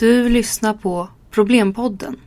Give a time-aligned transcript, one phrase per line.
[0.00, 2.20] Du lyssnar på Problempodden.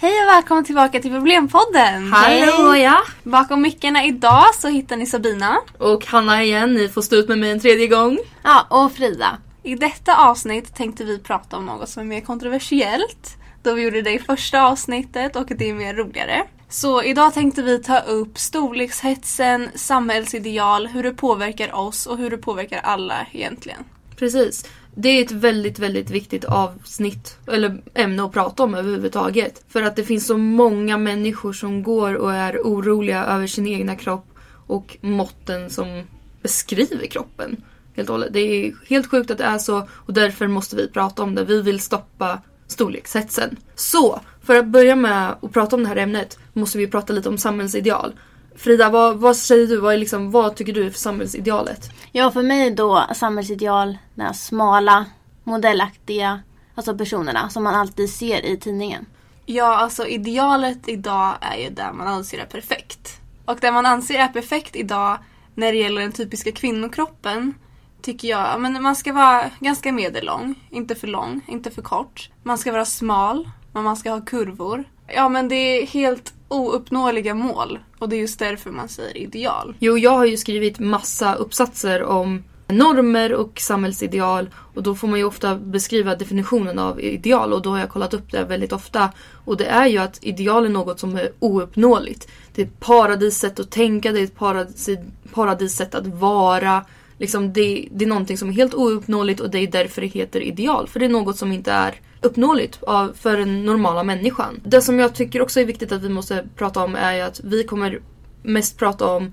[0.00, 2.12] Hej och välkommen tillbaka till Problempodden!
[2.12, 3.00] Hallå ja!
[3.22, 5.56] Bakom mickarna idag så hittar ni Sabina.
[5.78, 8.18] Och Hanna igen, ni får stå ut med mig en tredje gång.
[8.42, 9.38] Ja, och Frida.
[9.62, 13.36] I detta avsnitt tänkte vi prata om något som är mer kontroversiellt.
[13.62, 16.42] Då vi gjorde det i första avsnittet och det är mer roligare.
[16.68, 22.38] Så idag tänkte vi ta upp storlekshetsen, samhällsideal, hur det påverkar oss och hur det
[22.38, 23.84] påverkar alla egentligen.
[24.16, 24.64] Precis.
[24.94, 29.64] Det är ett väldigt, väldigt viktigt avsnitt, eller ämne att prata om överhuvudtaget.
[29.68, 33.96] För att det finns så många människor som går och är oroliga över sin egna
[33.96, 34.26] kropp
[34.66, 36.02] och måtten som
[36.42, 37.56] beskriver kroppen.
[37.94, 38.32] Helt och hållet.
[38.32, 41.44] Det är helt sjukt att det är så och därför måste vi prata om det.
[41.44, 43.56] Vi vill stoppa storlekshetsen.
[43.74, 47.28] Så, för att börja med att prata om det här ämnet måste vi prata lite
[47.28, 48.12] om samhällsideal.
[48.60, 49.76] Frida, vad, vad säger du?
[49.76, 51.90] Vad, är liksom, vad tycker du är för samhällsidealet?
[52.12, 55.06] Ja, för mig då samhällsideal, den här smala,
[55.44, 56.40] modellaktiga,
[56.74, 59.06] alltså personerna som man alltid ser i tidningen.
[59.46, 63.20] Ja, alltså idealet idag är ju där man anser är perfekt.
[63.44, 65.18] Och det man anser är perfekt idag
[65.54, 67.54] när det gäller den typiska kvinnokroppen
[68.02, 72.30] tycker jag, ja, men man ska vara ganska medellång, inte för lång, inte för kort.
[72.42, 74.84] Man ska vara smal, men man ska ha kurvor.
[75.06, 79.74] Ja men det är helt ouppnåeliga mål och det är just därför man säger ideal.
[79.78, 82.42] Jo, jag har ju skrivit massa uppsatser om
[82.72, 87.70] normer och samhällsideal och då får man ju ofta beskriva definitionen av ideal och då
[87.70, 89.12] har jag kollat upp det väldigt ofta.
[89.44, 92.28] Och det är ju att ideal är något som är ouppnåeligt.
[92.54, 94.88] Det är ett paradissätt att tänka, det är ett paradis,
[95.32, 96.84] paradissätt att vara.
[97.18, 100.40] Liksom det, det är någonting som är helt ouppnåeligt och det är därför det heter
[100.40, 100.88] ideal.
[100.88, 104.60] För det är något som inte är uppnåeligt av, för den normala människan.
[104.64, 107.40] Det som jag tycker också är viktigt att vi måste prata om är ju att
[107.44, 108.00] vi kommer
[108.42, 109.32] mest prata om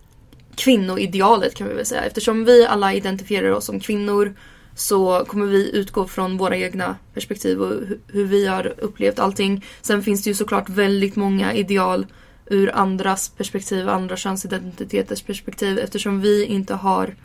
[0.56, 2.04] kvinnoidealet kan vi väl säga.
[2.04, 4.34] Eftersom vi alla identifierar oss som kvinnor
[4.76, 7.74] så kommer vi utgå från våra egna perspektiv och
[8.08, 9.66] hur vi har upplevt allting.
[9.82, 12.06] Sen finns det ju såklart väldigt många ideal
[12.46, 15.80] ur andras perspektiv, andra könsidentiteters perspektiv.
[15.80, 17.16] Eftersom vi inte har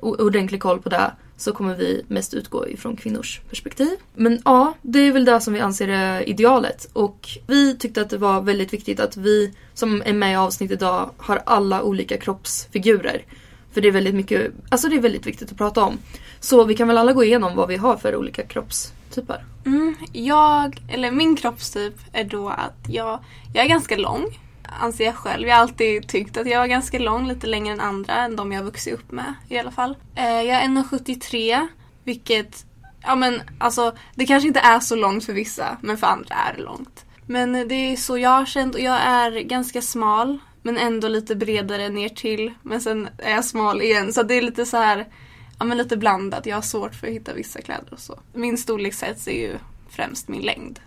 [0.00, 1.12] ordentlig koll på det
[1.42, 3.96] så kommer vi mest utgå ifrån kvinnors perspektiv.
[4.14, 6.88] Men ja, det är väl det som vi anser är idealet.
[6.92, 10.76] Och vi tyckte att det var väldigt viktigt att vi som är med i avsnittet
[10.76, 13.24] idag har alla olika kroppsfigurer.
[13.72, 15.98] För det är väldigt mycket, alltså det är väldigt viktigt att prata om.
[16.40, 19.44] Så vi kan väl alla gå igenom vad vi har för olika kroppstyper.
[19.66, 23.18] Mm, jag, eller min kroppstyp är då att jag,
[23.54, 24.38] jag är ganska lång.
[24.80, 25.48] Anser jag själv.
[25.48, 28.52] Jag har alltid tyckt att jag var ganska lång, lite längre än andra, än de
[28.52, 29.96] jag vuxit upp med i alla fall.
[30.14, 31.66] Eh, jag är 1,73
[32.04, 32.66] vilket,
[33.02, 36.56] ja men alltså det kanske inte är så långt för vissa, men för andra är
[36.56, 37.04] det långt.
[37.26, 41.36] Men det är så jag har känt och jag är ganska smal men ändå lite
[41.36, 42.54] bredare ner till.
[42.62, 45.08] Men sen är jag smal igen så det är lite så här
[45.58, 46.46] ja, men lite blandat.
[46.46, 48.20] Jag har svårt för att hitta vissa kläder och så.
[48.32, 49.58] Min storlekshets är ju
[49.90, 50.80] främst min längd.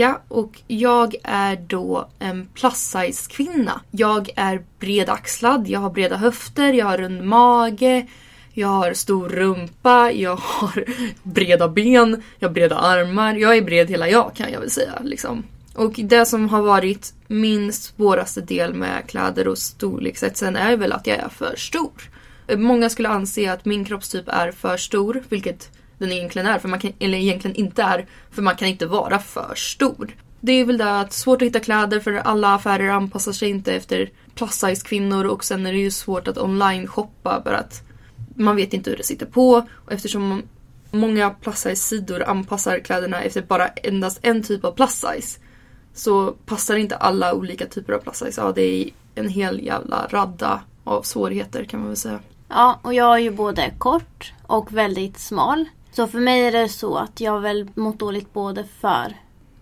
[0.00, 3.80] Ja, och jag är då en plus size kvinna.
[3.90, 8.06] Jag är bredaxlad, jag har breda höfter, jag har rund mage,
[8.52, 10.84] jag har stor rumpa, jag har
[11.22, 13.34] breda ben, jag har breda armar.
[13.34, 14.98] Jag är bred hela jag kan jag väl säga.
[15.04, 15.42] Liksom.
[15.74, 21.06] Och det som har varit min svåraste del med kläder och storlekshetsen är väl att
[21.06, 22.10] jag är för stor.
[22.56, 26.78] Många skulle anse att min kroppstyp är för stor, vilket den egentligen är, för man
[26.78, 30.16] kan, eller egentligen inte är, för man kan inte vara för stor.
[30.40, 33.72] Det är väl det att svårt att hitta kläder för alla affärer anpassar sig inte
[33.72, 37.82] efter plus size kvinnor och sen är det ju svårt att online shoppa för att
[38.36, 40.42] man vet inte hur det sitter på och eftersom
[40.90, 45.40] många plus size sidor anpassar kläderna efter bara endast en typ av plus size
[45.94, 48.40] så passar inte alla olika typer av plus size.
[48.40, 52.20] Ja, det är en hel jävla radda av svårigheter kan man väl säga.
[52.48, 55.64] Ja, och jag är ju både kort och väldigt smal.
[55.98, 59.16] Så för mig är det så att jag har väl mått dåligt både för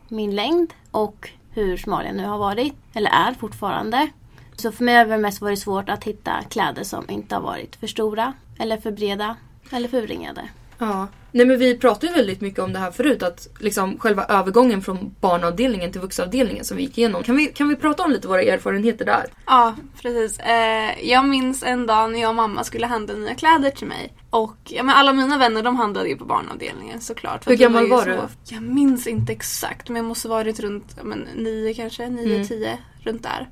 [0.09, 4.09] min längd och hur smal jag nu har varit, eller är fortfarande.
[4.57, 7.77] Så för mig har det mest varit svårt att hitta kläder som inte har varit
[7.77, 9.37] för stora, eller för breda,
[9.71, 10.49] eller för urringade.
[10.79, 11.09] Ja.
[11.33, 14.83] Nej men vi pratade ju väldigt mycket om det här förut att liksom själva övergången
[14.83, 17.23] från barnavdelningen till vuxenavdelningen som vi gick igenom.
[17.23, 19.25] Kan vi, kan vi prata om lite våra erfarenheter där?
[19.47, 20.39] Ja, precis.
[20.39, 24.13] Eh, jag minns en dag när jag och mamma skulle handla nya kläder till mig.
[24.31, 27.45] Och ja, men alla mina vänner de handlade ju på barnavdelningen såklart.
[27.45, 28.13] för Hur gammal var små.
[28.13, 28.55] du?
[28.55, 32.47] Jag minns inte exakt men jag måste varit runt men, nio kanske, nio, Mm.
[32.49, 33.49] tio, runt där.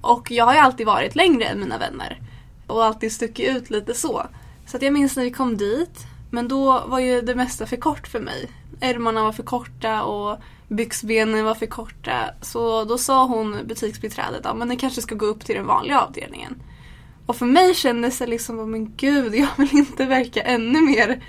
[0.00, 2.20] Och jag har ju alltid varit längre än mina vänner.
[2.66, 4.26] Och alltid stuckit ut lite så.
[4.66, 5.98] Så att jag minns när vi kom dit.
[6.30, 8.50] Men då var ju det mesta för kort för mig.
[8.80, 10.38] Ärmarna var för korta och
[10.68, 12.30] byxbenen var för korta.
[12.42, 16.62] Så då sa hon, butiksbiträdet, ja, men kanske ska gå upp till den vanliga avdelningen.
[17.26, 21.22] Och för mig kändes det liksom, men gud, jag vill inte verka ännu mer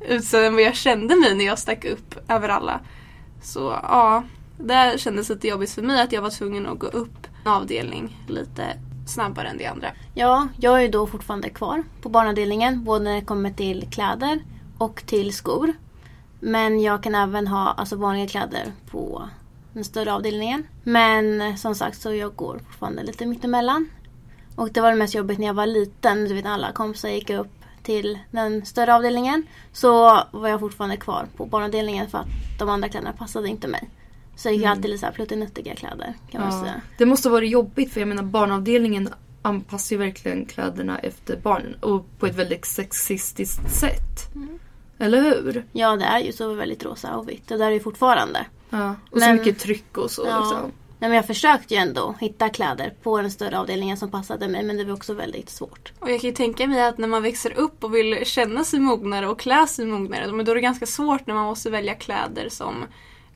[0.00, 2.80] utsedd än vad jag kände mig när jag stack upp över alla.
[3.42, 4.24] Så ja,
[4.58, 8.16] det kändes lite jobbigt för mig att jag var tvungen att gå upp en avdelning
[8.28, 9.88] lite snabbare än de andra.
[10.14, 12.84] Ja, jag är ju då fortfarande kvar på barnavdelningen.
[12.84, 14.40] Både när det kommer till kläder
[14.78, 15.72] och till skor.
[16.40, 19.28] Men jag kan även ha alltså, vanliga kläder på
[19.72, 20.66] den större avdelningen.
[20.82, 23.88] Men som sagt så jag går fortfarande lite mittemellan.
[24.56, 26.24] Och det var det mest jobbigt när jag var liten.
[26.24, 27.52] Du vet alla kompisar gick upp
[27.82, 29.46] till den större avdelningen.
[29.72, 32.26] Så var jag fortfarande kvar på barnavdelningen för att
[32.58, 33.90] de andra kläderna passade inte mig.
[34.36, 36.60] Så jag gick alltid lite så här pluttinuttiga kläder kan man Ja.
[36.60, 36.80] säga.
[36.98, 39.08] Det måste vara jobbigt för jag menar barnavdelningen
[39.42, 44.34] anpassar ju verkligen kläderna efter barnen och på ett väldigt sexistiskt sätt.
[44.34, 44.58] Mm.
[44.98, 45.64] Eller hur?
[45.72, 47.48] Ja det är ju så väldigt rosa och vitt.
[47.48, 48.46] Det där är ju fortfarande.
[48.70, 48.90] Ja.
[49.10, 50.38] Och Men- så mycket tryck och så Ja.
[50.40, 50.60] liksom.
[50.98, 54.62] Nej, men jag försökte ju ändå hitta kläder på den större avdelningen som passade mig
[54.62, 55.92] men det var också väldigt svårt.
[55.98, 58.80] Och jag kan ju tänka mig att när man växer upp och vill känna sig
[58.80, 61.94] mognare och klä sig mognare, men då är det ganska svårt när man måste välja
[61.94, 62.84] kläder som,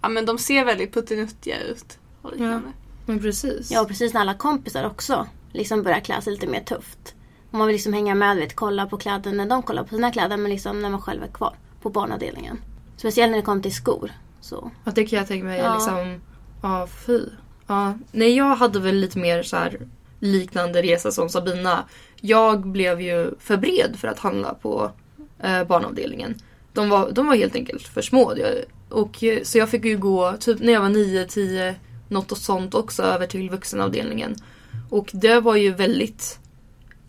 [0.00, 1.98] ja men de ser väldigt puttinuttiga ut.
[2.22, 2.72] Och liknande.
[3.06, 3.70] Men precis.
[3.70, 7.14] Ja, och precis när alla kompisar också liksom börjar klä sig lite mer tufft.
[7.50, 10.12] Och man vill liksom hänga med, vet, kolla på kläder när de kollar på sina
[10.12, 12.58] kläder men liksom när man själv är kvar på barnavdelningen.
[12.96, 14.12] Speciellt när det kommer till skor.
[14.40, 14.70] Så.
[14.84, 15.74] Ja, det kan jag tänka mig Ja.
[15.74, 16.20] liksom,
[16.62, 17.20] ja fy.
[17.66, 17.94] Ja.
[18.12, 19.78] Nej jag hade väl lite mer så här
[20.20, 21.84] liknande resa som Sabina.
[22.20, 24.90] Jag blev ju för bred för att handla på
[25.42, 26.34] eh, barnavdelningen.
[26.72, 28.32] De var, de var helt enkelt för små.
[28.36, 28.50] Jag,
[28.88, 31.74] och, eh, så jag fick ju gå typ när jag var 9-10,
[32.08, 34.34] något sånt också, över till vuxenavdelningen.
[34.90, 36.38] Och det var ju väldigt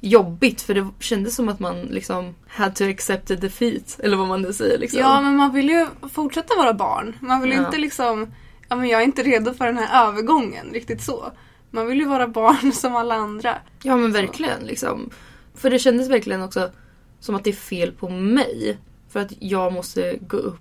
[0.02, 4.00] jobbigt för det kändes som att man liksom had to accept the defeat.
[4.04, 5.00] Eller vad man nu säger liksom.
[5.00, 7.16] Ja, men man vill ju fortsätta vara barn.
[7.20, 7.66] Man vill ju Ja.
[7.66, 8.28] inte liksom,
[8.70, 11.32] ja men jag är inte redo för den här övergången, riktigt så.
[11.72, 13.56] Man vill ju vara barn som alla andra.
[13.84, 15.10] Ja men verkligen liksom.
[15.56, 16.72] För det kändes verkligen också
[17.20, 18.78] som att det är fel på mig.
[19.10, 20.60] För att jag måste gå upp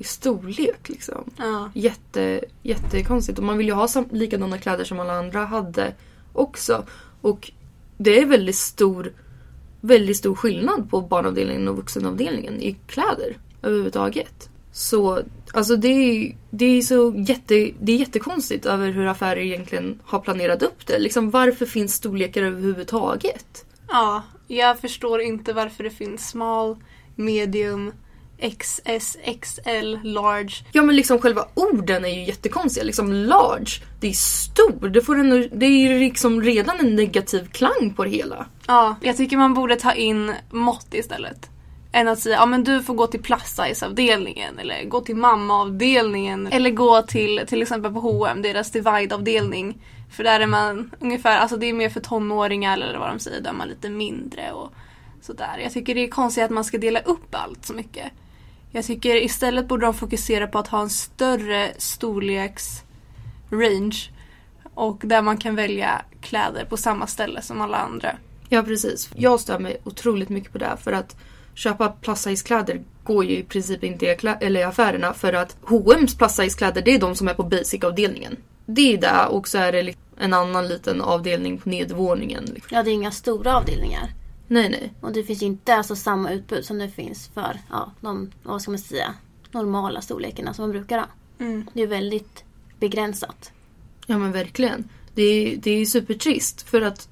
[0.00, 1.30] i storlek liksom.
[1.36, 1.70] Ja.
[1.74, 3.38] Jätte, jättekonstigt.
[3.38, 5.94] Och man vill ju ha sam- likadana kläder som alla andra hade
[6.32, 6.84] också.
[7.20, 7.52] Och
[7.98, 9.12] det är väldigt stor,
[9.80, 14.48] väldigt stor skillnad på barnavdelningen och vuxenavdelningen i kläder överhuvudtaget.
[14.72, 20.00] Så alltså det är, det är så jätte, det är jättekonstigt över hur affärer egentligen
[20.04, 20.98] har planerat upp det.
[20.98, 23.64] Liksom varför finns storlekar överhuvudtaget?
[23.88, 26.76] Ja, jag förstår inte varför det finns small,
[27.16, 27.92] medium,
[28.40, 30.54] XS, XL, large.
[30.72, 32.84] Ja men liksom själva orden är ju jättekonstiga.
[32.84, 33.70] Liksom large,
[34.00, 34.88] det är stor.
[34.88, 38.46] Det, får en, det är ju liksom redan en negativ klang på det hela.
[38.66, 41.50] Ja, jag tycker man borde ta in mått istället.
[41.92, 45.16] Än att säga, ja men du får gå till plus size avdelningen eller gå till
[45.16, 49.78] mammaavdelningen eller gå till till exempel på H&M deras divide-avdelning.
[50.10, 53.40] För där är man ungefär, alltså det är mer för tonåringar eller vad de säger,
[53.40, 54.72] där är man lite mindre och
[55.22, 55.58] sådär.
[55.62, 58.12] Jag tycker det är konstigt att man ska dela upp allt så mycket.
[58.72, 62.82] Jag tycker istället borde de fokusera på att ha en större storleks
[63.50, 64.10] range
[64.74, 68.16] och där man kan välja kläder på samma ställe som alla andra.
[68.48, 69.10] Ja precis.
[69.16, 71.16] Jag stör mig otroligt mycket på det för att
[71.54, 75.56] köpa plus size kläder går ju i princip inte i, eller i affärerna för att
[75.62, 78.36] H&M's plus size kläder det är de som är på basic-avdelningen.
[78.66, 82.44] Det är det och så är det li- en annan liten avdelning på nedervåningen.
[82.44, 82.76] liksom.
[82.76, 84.10] Ja, det är inga stora avdelningar.
[84.50, 84.92] Nej nej.
[85.00, 88.62] Och det finns ju inte alltså samma utbud som det finns för ja, de, vad
[88.62, 89.14] ska man säga,
[89.50, 91.06] normala storlekarna som man brukar ha.
[91.38, 91.66] Mm.
[91.72, 92.44] Det är väldigt
[92.80, 93.52] begränsat.
[94.06, 94.88] Ja men verkligen.
[95.14, 97.08] Det är, det är supertrist för att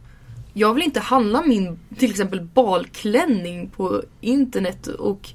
[0.52, 5.30] jag vill inte handla min till exempel balklänning på internet och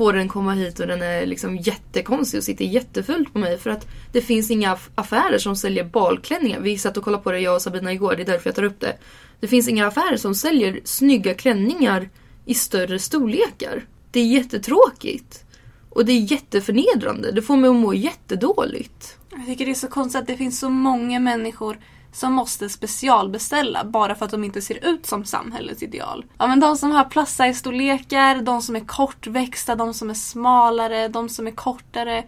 [0.00, 3.70] får den komma hit och den är liksom jättekonstig och sitter jättefullt på mig för
[3.70, 6.60] att det finns inga affärer som säljer balklänningar.
[6.60, 8.62] Vi satt och kollade på det jag och Sabina igår, det är därför jag tar
[8.62, 8.96] upp det.
[9.40, 12.08] Det finns inga affärer som säljer snygga klänningar
[12.44, 13.86] i större storlekar.
[14.10, 15.44] Det är jättetråkigt.
[15.90, 17.32] Och det är jätteförnedrande.
[17.32, 19.18] Det får mig att må jättedåligt.
[19.30, 21.78] Jag tycker det är så konstigt att det finns så många människor
[22.12, 26.24] som måste specialbeställa bara för att de inte ser ut som samhällets ideal.
[26.38, 30.14] Ja men de som har plus size storlekar, de som är kortväxta, de som är
[30.14, 32.24] smalare, de som är kortare.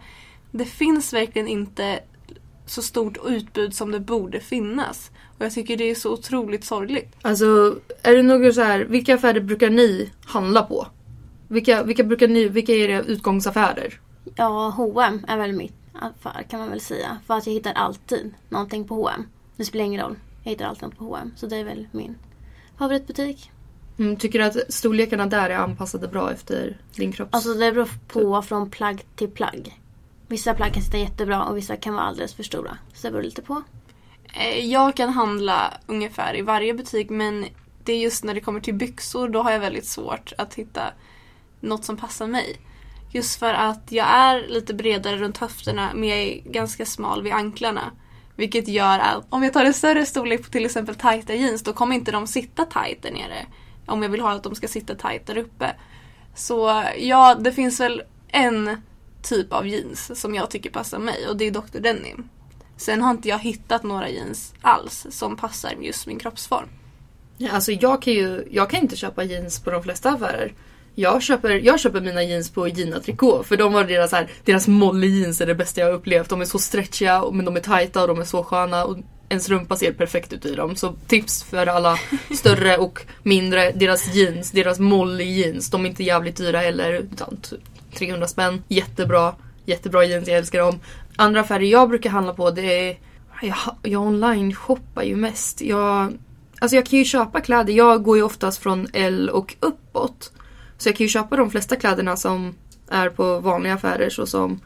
[0.51, 1.99] Det finns verkligen inte
[2.65, 5.11] så stort utbud som det borde finnas.
[5.37, 7.15] Och jag tycker det är så otroligt sorgligt.
[7.21, 10.87] Alltså, är det något så här, vilka affärer brukar ni handla på?
[11.47, 13.99] Vilka, vilka, brukar ni, vilka är era utgångsaffärer?
[14.35, 17.17] Ja, H&M är väl mitt affär kan man väl säga.
[17.27, 19.25] För att jag hittar alltid någonting på H&M.
[19.57, 20.15] Det spelar ingen roll.
[20.43, 21.31] Jag hittar alltid något på H&M.
[21.35, 22.17] Så det är väl min
[22.77, 23.51] favoritbutik.
[23.99, 27.33] Mm, tycker du att storlekarna där är anpassade bra efter din kropps...
[27.33, 29.79] Alltså det beror på från plagg till plagg.
[30.27, 32.77] Vissa plagg kan sitta jättebra och vissa kan vara alldeles för stora.
[32.93, 33.61] Så det beror lite på.
[34.33, 37.45] Eh, Jag kan handla ungefär i varje butik men
[37.83, 40.81] det är just när det kommer till byxor då har jag väldigt svårt att hitta
[41.59, 42.57] något som passar mig.
[43.11, 47.33] Just för att jag är lite bredare runt höfterna men jag är ganska smal vid
[47.33, 47.91] anklarna.
[48.35, 51.73] Vilket gör att om jag tar en större storlek på till exempel tajta jeans då
[51.73, 53.45] kommer inte de sitta tajt där nere.
[53.85, 55.75] Om jag vill ha att de ska sitta tajt där uppe.
[56.35, 58.81] Så ja, det finns väl en
[59.21, 61.79] typ av jeans som jag tycker passar mig och det är Dr.
[61.79, 62.29] Denim.
[62.77, 66.67] Sen har inte jag hittat några jeans alls som passar just min kroppsform.
[67.37, 70.53] Ja, Alltså jag kan ju jag kan inte köpa jeans på de flesta affärer.
[70.95, 74.67] Jag köper, jag köper mina jeans på Gina Tricot för de var deras, här, deras
[74.67, 76.29] molly jeans är det bästa jag har upplevt.
[76.29, 78.97] De är så stretchiga men de är tajta och de är så sköna och
[79.29, 80.75] ens rumpa ser perfekt ut i dem.
[80.75, 81.99] Så tips för alla
[82.35, 83.71] större och mindre.
[83.71, 85.69] Deras jeans, deras molly jeans.
[85.69, 86.93] De är inte jävligt dyra heller.
[86.93, 87.61] Utan typ
[87.95, 88.63] 300 spänn.
[88.67, 89.35] Jättebra.
[89.65, 90.79] Jättebra jeans, jag älskar dem.
[91.15, 92.97] Andra affärer jag brukar handla på det är...
[93.41, 95.61] Jag, jag online shoppar ju mest.
[95.61, 96.13] Jag,
[96.59, 97.73] alltså jag kan ju köpa kläder.
[97.73, 100.31] Jag går ju oftast från L och uppåt.
[100.83, 102.55] Så jag kan ju köpa de flesta kläderna som
[102.89, 104.59] är på vanliga affärer såsom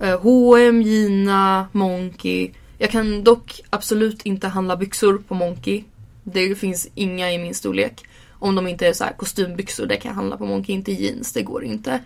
[0.00, 2.50] eh, H&M, Gina, Monkey.
[2.78, 5.84] Jag kan dock absolut inte handla byxor på Monkey.
[6.24, 8.04] Det finns inga i min storlek.
[8.30, 11.32] Om de inte är så här kostymbyxor, det kan jag handla på Monkey, inte jeans,
[11.32, 12.00] det går inte.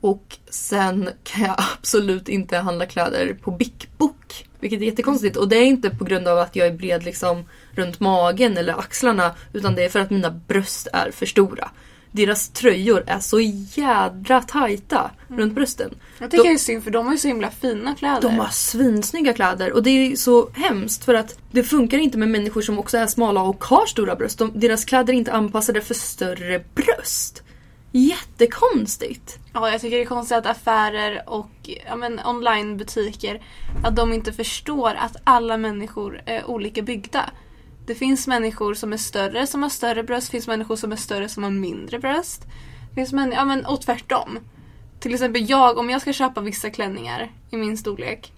[0.00, 4.46] Och sen kan jag absolut inte handla kläder på Bic Book.
[4.60, 5.36] Vilket är jättekonstigt.
[5.36, 8.78] Och det är inte på grund av att jag är bred liksom runt magen eller
[8.78, 9.34] axlarna.
[9.52, 11.70] Utan det är för att mina bröst är för stora.
[12.12, 15.94] Deras tröjor är så jädra tajta runt brösten.
[16.18, 18.20] Jag tycker Då- det är synd för de har ju så himla fina kläder.
[18.20, 22.28] De har svinsnygga kläder och det är så hemskt för att det funkar inte med
[22.28, 24.38] människor som också är smala och har stora bröst.
[24.38, 27.42] De, deras kläder är inte anpassade för större bröst.
[27.92, 29.38] Jättekonstigt.
[29.52, 31.50] Ja, jag tycker det är konstigt att affärer och
[31.86, 33.42] ja, men, onlinebutiker
[33.84, 37.30] att de inte förstår att alla människor är olika byggda.
[37.90, 40.96] Det finns människor som är större som har större bröst, det finns människor som är
[40.96, 42.42] större som har mindre bröst.
[42.88, 44.38] Det finns människor, ja, men, och tvärtom.
[45.00, 48.32] Till exempel jag, om jag ska köpa vissa klänningar i min storlek.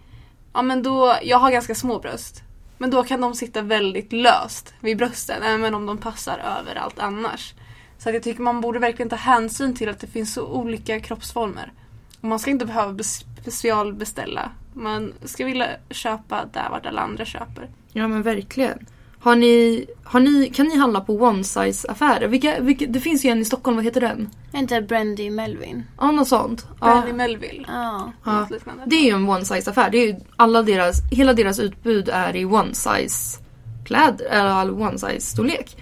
[0.53, 2.43] Ja men då, jag har ganska små bröst.
[2.79, 7.55] Men då kan de sitta väldigt löst vid brösten, även om de passar överallt annars.
[7.99, 11.01] Så att jag tycker man borde verkligen ta hänsyn till att det finns så olika
[11.01, 11.73] kroppsformer.
[12.21, 14.51] Och man ska inte behöva specialbeställa.
[14.75, 17.71] Man ska vilja köpa där vart alla andra köper.
[17.93, 18.87] Ja men verkligen.
[19.23, 22.29] Har ni, har ni, kan ni handla på one size affärer?
[22.29, 24.31] Vilka, vilka, det finns ju en i Stockholm, vad heter den?
[24.53, 25.85] Är inte Brandy Melvin?
[26.01, 26.67] Ja, något sånt.
[26.81, 26.87] Ja.
[26.87, 27.65] Brandy Melville.
[27.69, 28.13] Ja.
[28.25, 28.49] Ja.
[28.87, 29.91] Det är ju en one size affär.
[29.91, 33.39] Det är ju alla deras, hela deras utbud är i one size
[33.85, 35.77] kläder, eller one size storlek.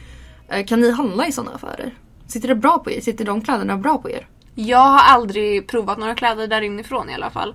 [0.49, 1.95] Eh, Kan ni handla i sådana affärer?
[2.27, 3.01] Sitter det bra på er?
[3.01, 4.27] Sitter de kläderna bra på er?
[4.55, 7.55] Jag har aldrig provat några kläder där inifrån i alla fall.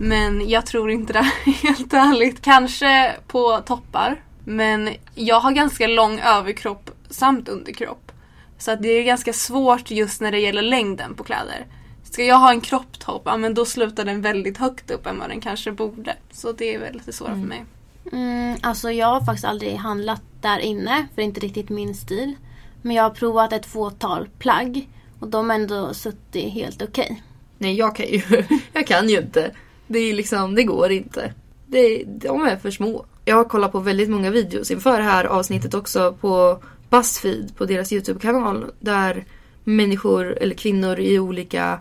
[0.00, 2.42] Men jag tror inte det, helt ärligt.
[2.42, 4.22] Kanske på toppar.
[4.44, 8.12] Men jag har ganska lång överkropp samt underkropp.
[8.58, 11.66] Så att det är ganska svårt just när det gäller längden på kläder.
[12.04, 15.28] Ska jag ha en kropptopp, ja men då slutar den väldigt högt upp än vad
[15.28, 16.16] den kanske borde.
[16.32, 17.64] Så det är väl lite svårare för mig.
[18.12, 21.94] Mm, alltså jag har faktiskt aldrig handlat där inne för det är inte riktigt min
[21.94, 22.34] stil.
[22.82, 24.88] Men jag har provat ett fåtal plagg
[25.20, 27.22] och de har ändå suttit helt okej.
[27.58, 28.22] Nej, jag kan ju,
[28.72, 29.50] jag kan ju inte.
[29.86, 31.34] Det är liksom, det går inte.
[31.66, 33.06] Det, de är för små.
[33.24, 37.64] Jag har kollat på väldigt många videos inför det här avsnittet också på Buzzfeed, på
[37.64, 38.64] deras YouTube-kanal.
[38.80, 39.24] Där
[39.64, 41.80] människor, eller kvinnor i olika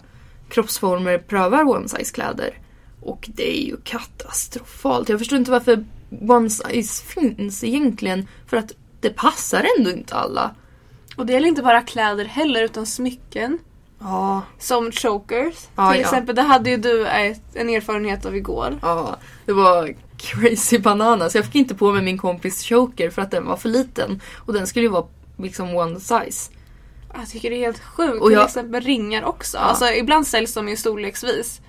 [0.50, 2.58] kroppsformer prövar one size kläder.
[3.02, 5.10] Och det är ju katastrofalt.
[5.10, 5.86] Jag förstår inte varför
[6.28, 8.28] one size finns egentligen.
[8.48, 10.56] För att det passar ändå inte alla.
[11.16, 13.60] Och det gäller inte bara kläder heller utan smycken.
[14.00, 15.56] Ja, Som chokers.
[15.76, 16.06] Ja, Till ja.
[16.06, 18.80] exempel, det hade ju du ett, en erfarenhet av igår.
[18.82, 21.36] Ja, det var crazy bananas.
[21.36, 24.22] Jag fick inte på mig min kompis choker för att den var för liten.
[24.46, 25.06] Och den skulle ju vara
[25.38, 26.52] liksom one size.
[27.14, 28.22] Jag tycker det är helt sjukt.
[28.22, 29.58] Och Till jag- exempel ringar också.
[29.58, 29.62] Ja.
[29.64, 31.62] Alltså, ibland säljs de ju storleksvis.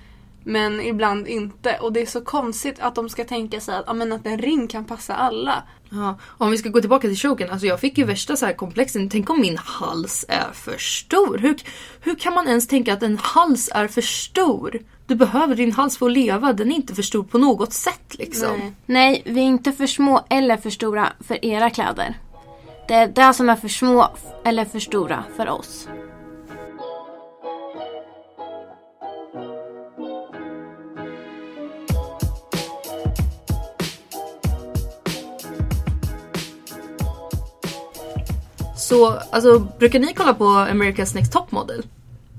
[0.45, 1.77] Men ibland inte.
[1.81, 4.67] Och det är så konstigt att de ska tänka sig att, men att en ring
[4.67, 5.63] kan passa alla.
[5.89, 7.49] Ja, om vi ska gå tillbaka till choken.
[7.51, 9.09] Alltså jag fick ju värsta så här komplexen.
[9.09, 11.37] Tänk om min hals är för stor.
[11.37, 11.55] Hur,
[12.01, 14.79] hur kan man ens tänka att en hals är för stor?
[15.07, 16.53] Du behöver din hals för att leva.
[16.53, 18.57] Den är inte för stor på något sätt liksom.
[18.59, 18.73] Nej.
[18.85, 22.17] Nej, vi är inte för små eller för stora för era kläder.
[22.87, 24.07] Det är det som är för små
[24.45, 25.87] eller för stora för oss.
[38.77, 41.83] Så alltså, brukar ni kolla på America's Next Top Model?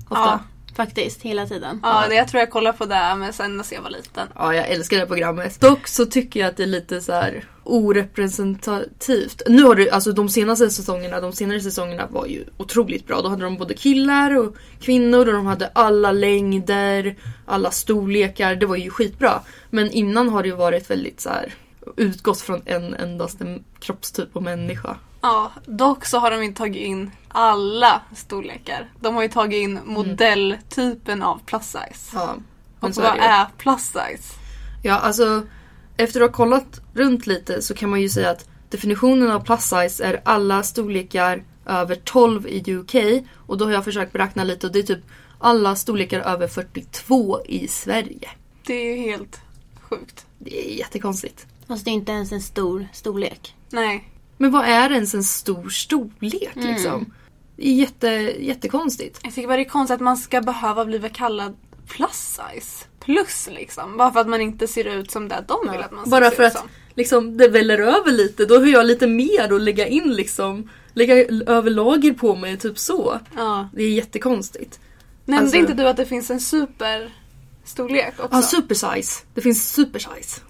[0.09, 0.23] Ofta?
[0.25, 0.39] Ja.
[0.75, 1.79] Faktiskt, hela tiden.
[1.83, 4.27] Ja, det, jag tror jag kollade på det men sen när jag var liten.
[4.35, 5.61] Ja, jag älskar det programmet.
[5.61, 9.41] Dock så tycker jag att det är lite så här orepresentativt.
[9.47, 13.21] Nu har det, alltså de senaste säsongerna, de senare säsongerna var ju otroligt bra.
[13.21, 17.15] Då hade de både killar och kvinnor och de hade alla längder,
[17.45, 18.55] alla storlekar.
[18.55, 19.41] Det var ju skitbra.
[19.69, 21.53] Men innan har det ju varit väldigt så här
[21.97, 24.97] utgått från en endaste kroppstyp och människa.
[25.25, 28.91] Ja, dock så har de inte tagit in alla storlekar.
[28.99, 32.11] De har ju tagit in modelltypen av plus size.
[32.13, 32.35] Ja,
[32.79, 34.33] Och så vad är plus size?
[34.83, 35.43] Ja, alltså
[35.97, 39.63] efter att ha kollat runt lite så kan man ju säga att definitionen av plus
[39.63, 42.95] size är alla storlekar över 12 i UK
[43.47, 45.03] och då har jag försökt beräkna lite och det är typ
[45.39, 48.29] alla storlekar över 42 i Sverige.
[48.65, 49.41] Det är ju helt
[49.81, 50.25] sjukt.
[50.39, 51.47] Det är jättekonstigt.
[51.67, 53.55] Fast det är inte ens en stor storlek.
[53.69, 54.11] Nej.
[54.37, 57.13] Men vad är ens en stor storlek liksom?
[57.55, 58.07] Det är jätte,
[58.39, 59.19] jättekonstigt.
[59.23, 61.55] Jag tycker bara det är konstigt att man ska behöva bli kallad
[61.87, 62.85] plus size.
[62.99, 63.97] Plus liksom.
[63.97, 66.29] Bara för att man inte ser ut som det de vill att man ska Bara
[66.29, 66.69] se för ut att som.
[66.95, 70.69] liksom, det väller över lite, då har jag lite mer att lägga in liksom.
[70.93, 71.15] Lägga
[71.47, 73.19] över lager på mig, typ så.
[73.35, 73.69] Ja.
[73.73, 74.79] Det är jättekonstigt.
[75.25, 78.29] Nämnde Alltså- inte du att det finns en superstorlek också?
[78.37, 79.23] Ja, supersize.
[79.33, 80.41] Det finns supersize.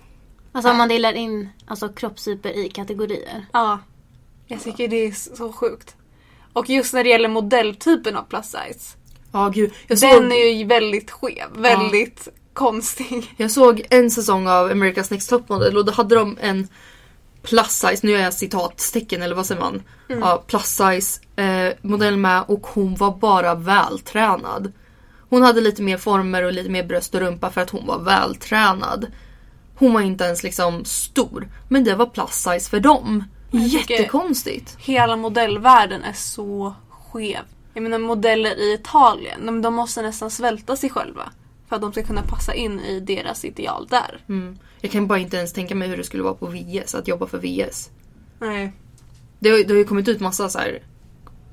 [0.56, 3.46] Alltså om man delar in alltså, kroppstyper i kategorier.
[3.52, 3.80] Ja.
[4.48, 5.96] Jag tycker det är så sjukt.
[6.54, 8.98] Och just när det gäller modelltypen av plus size.
[9.32, 9.72] Ja, gud.
[9.88, 11.48] Jag Den såg, är ju väldigt skev.
[11.56, 13.34] Väldigt konstig.
[13.38, 16.68] jag såg en säsong av America's Next Top Model och då hade de en
[17.42, 19.84] plus size, nu gör jag citatstecken eller vad säger man?
[20.08, 24.72] Ja, plus size eh, modell med och hon var bara vältränad.
[25.30, 28.00] Hon hade lite mer former och lite mer bröst och rumpa för att hon var
[28.00, 29.08] vältränad.
[29.76, 31.50] Hon var inte ens liksom stor.
[31.70, 33.24] Men det var plus size för dem.
[33.52, 34.78] Jättekonstigt.
[34.80, 37.42] Hela modellvärlden är så skev.
[37.74, 41.32] Jag menar modeller i Italien, de, de måste nästan svälta sig själva.
[41.70, 44.22] För att de ska kunna passa in i deras ideal där.
[44.30, 44.58] Mm.
[44.82, 47.28] Jag kan bara inte ens tänka mig hur det skulle vara på VS, att jobba
[47.28, 47.90] för VS.
[48.40, 48.74] Nej.
[49.40, 50.80] Det har, det har ju kommit ut massa så här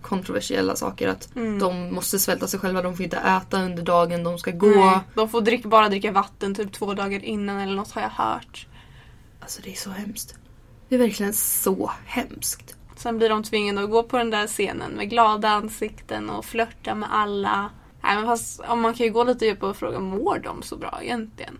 [0.02, 1.08] kontroversiella saker.
[1.08, 1.58] Att Mm.
[1.58, 4.66] de måste svälta sig själva, de får inte äta under dagen, de ska gå.
[4.66, 4.98] Nej.
[5.14, 8.66] De får drick, bara dricka vatten typ två dagar innan eller något har jag hört.
[9.40, 10.34] Alltså det är så hemskt.
[10.88, 12.76] Det är verkligen så hemskt.
[12.96, 16.94] Sen blir de tvingade att gå på den där scenen med glada ansikten och flörta
[16.94, 17.70] med alla.
[18.02, 20.76] Nej men fast om man kan ju gå lite djupare och fråga, mår de så
[20.76, 21.58] bra egentligen?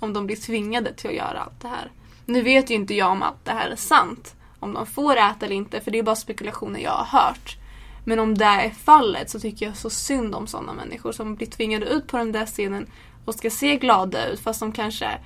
[0.00, 1.90] Om de blir tvingade till att göra allt det här.
[2.26, 4.34] Nu vet ju inte jag om allt det här är sant.
[4.60, 7.56] Om de får äta eller inte, för det är bara spekulationer jag har hört.
[8.04, 11.46] Men om det är fallet så tycker jag så synd om sådana människor som blir
[11.46, 12.86] tvingade ut på den där scenen
[13.24, 15.18] och ska se glada ut fast de kanske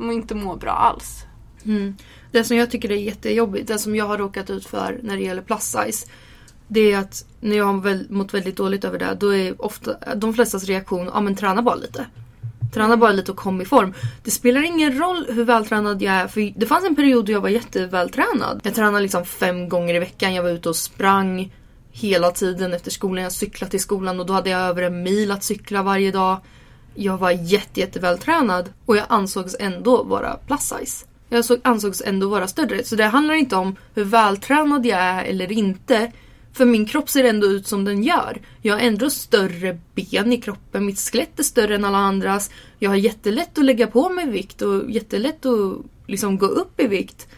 [0.00, 1.24] inte mår bra alls.
[1.64, 1.96] Mm.
[2.32, 5.22] Det som jag tycker är jättejobbigt, det som jag har råkat ut för när det
[5.22, 6.06] gäller plus size.
[6.68, 10.34] Det är att när jag har mått väldigt dåligt över det, då är ofta de
[10.34, 12.06] flestas reaktion, ja men träna bara lite.
[12.74, 13.94] Träna bara lite och kom i form.
[14.22, 17.40] Det spelar ingen roll hur vältränad jag är, för det fanns en period då jag
[17.40, 18.60] var jättevältränad.
[18.64, 21.52] Jag tränade liksom fem gånger i veckan, jag var ute och sprang
[21.94, 23.22] hela tiden efter skolan.
[23.22, 26.40] Jag cyklade till skolan och då hade jag över en mil att cykla varje dag.
[26.94, 31.06] Jag var jätte, jättevältränad och jag ansågs ändå vara plus size.
[31.28, 32.84] Jag ansågs ändå vara större.
[32.84, 36.12] Så det handlar inte om hur vältränad jag är eller inte.
[36.52, 38.40] För min kropp ser ändå ut som den gör.
[38.62, 40.86] Jag har ändå större ben i kroppen.
[40.86, 42.50] Mitt skelett är större än alla andras.
[42.78, 46.86] Jag har jättelätt att lägga på mig vikt och jättelätt att liksom gå upp i
[46.86, 47.28] vikt.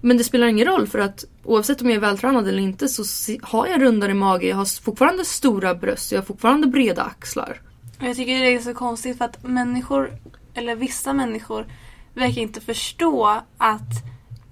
[0.00, 3.04] Men det spelar ingen roll för att oavsett om jag är vältränad eller inte så
[3.42, 4.46] har jag rundare mage.
[4.46, 6.12] Jag har fortfarande stora bröst.
[6.12, 7.60] Jag har fortfarande breda axlar.
[8.00, 10.10] Jag tycker det är så konstigt för att människor,
[10.54, 11.66] eller vissa människor,
[12.14, 13.90] verkar inte förstå att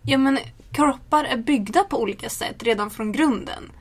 [0.03, 0.39] ja, men,
[0.73, 3.73] kroppar är byggda på olika sätt redan från grunden.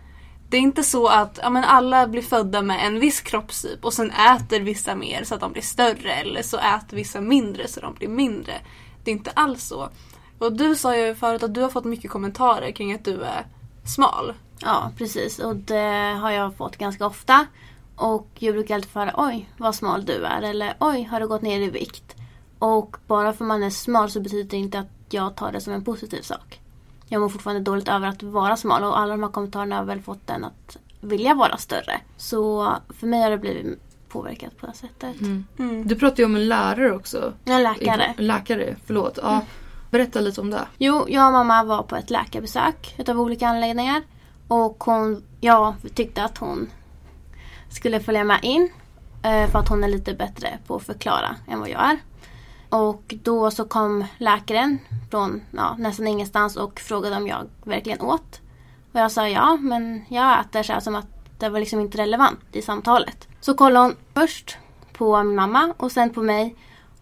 [0.49, 3.93] Det är inte så att ja, men alla blir födda med en viss kroppstyp och
[3.93, 7.79] sen äter vissa mer så att de blir större eller så äter vissa mindre så
[7.79, 8.53] de blir mindre.
[9.03, 9.89] Det är inte alls så.
[10.39, 13.45] Och du sa ju förut att du har fått mycket kommentarer kring att du är
[13.85, 14.33] smal.
[14.59, 15.39] Ja, precis.
[15.39, 17.47] Och det har jag fått ganska ofta.
[17.95, 20.41] Och jag brukar alltid föra oj vad smal du är.
[20.41, 22.15] Eller oj har du gått ner i vikt.
[22.59, 25.73] Och bara för man är smal så betyder det inte att jag tar det som
[25.73, 26.59] en positiv sak.
[27.07, 30.01] Jag mår fortfarande dåligt över att vara smal och alla de här kommentarerna har väl
[30.01, 32.01] fått den att vilja vara större.
[32.17, 35.21] Så för mig har det blivit påverkat på det sättet.
[35.21, 35.87] Mm.
[35.87, 37.33] Du pratade ju om en lärare också.
[37.43, 38.13] Jag är läkare.
[38.17, 39.19] En läkare, förlåt.
[39.21, 39.41] Ja.
[39.89, 40.67] Berätta lite om det.
[40.77, 44.01] Jo, jag och mamma var på ett läkarbesök utav olika anledningar.
[44.47, 46.69] Och hon, jag tyckte att hon
[47.69, 48.71] skulle följa med in.
[49.23, 51.99] Eh, för att hon är lite bättre på att förklara än vad jag är.
[52.69, 54.79] Och då så kom läkaren
[55.11, 58.41] från ja, nästan ingenstans och frågade om jag verkligen åt.
[58.93, 61.07] Och jag sa ja, men jag äter så här som att
[61.39, 63.27] det var liksom inte relevant i samtalet.
[63.41, 64.57] Så kollade hon först
[64.93, 66.55] på min mamma och sen på mig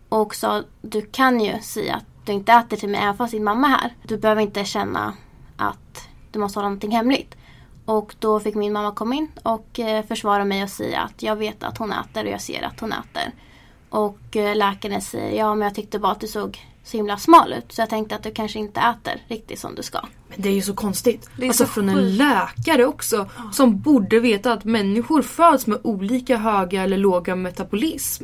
[0.09, 3.43] och sa du kan ju säga att du inte äter till mig även fast din
[3.43, 3.93] mamma är här.
[4.03, 5.13] Du behöver inte känna
[5.57, 7.35] att du måste hålla någonting hemligt.
[7.85, 11.35] Och då fick min mamma komma in och eh, försvara mig och säga att jag
[11.35, 13.31] vet att hon äter och jag ser att hon äter.
[13.89, 17.53] Och eh, läkaren säger ja men jag tyckte bara att du såg så himla smal
[17.53, 19.99] ut så jag tänkte att du kanske inte äter riktigt som du ska.
[20.27, 21.29] Men det är ju så konstigt.
[21.37, 23.29] Det är alltså så från en läkare också.
[23.51, 28.23] Som borde veta att människor föds med olika höga eller låga metabolism.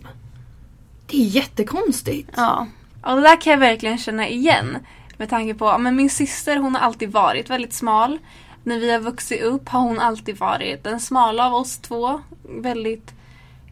[1.07, 2.29] Det är jättekonstigt.
[2.35, 2.67] Ja,
[3.03, 4.77] och det där kan jag verkligen känna igen.
[5.17, 8.19] Med tanke på, att men min syster hon har alltid varit väldigt smal.
[8.63, 12.21] När vi har vuxit upp har hon alltid varit den smala av oss två.
[12.43, 13.13] Väldigt,